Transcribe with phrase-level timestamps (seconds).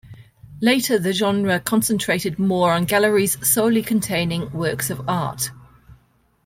[0.61, 5.51] Later the genre concentrated more on galleries solely containing works of art.